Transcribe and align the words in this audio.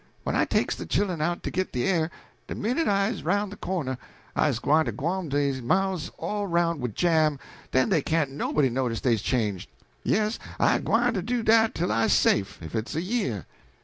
When 0.23 0.35
I 0.35 0.45
takes 0.45 0.75
de 0.75 0.87
chillen 0.87 1.21
out 1.21 1.43
to 1.43 1.51
git 1.51 1.71
de 1.73 1.83
air, 1.87 2.09
de 2.47 2.55
minute 2.55 2.87
I's 2.87 3.21
roun' 3.21 3.51
de 3.51 3.55
corner 3.55 3.99
I's 4.35 4.57
gwine 4.57 4.85
to 4.85 4.91
gaum 4.91 5.29
dey 5.29 5.61
mouths 5.61 6.09
all 6.17 6.47
roun' 6.47 6.79
wid 6.79 6.95
jam, 6.95 7.37
den 7.71 7.89
dey 7.89 8.01
can't 8.01 8.31
nobody 8.31 8.71
notice 8.71 8.99
dey's 9.01 9.21
changed. 9.21 9.69
Yes, 10.03 10.39
I 10.59 10.79
gwineter 10.79 11.21
do 11.21 11.43
dat 11.43 11.75
till 11.75 11.91
I's 11.91 12.13
safe, 12.13 12.59
if 12.63 12.73
it's 12.75 12.95
a 12.95 13.01
year. 13.01 13.45